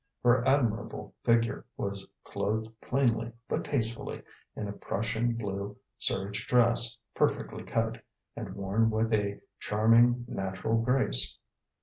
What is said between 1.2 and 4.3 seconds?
figure was clothed plainly, but tastefully,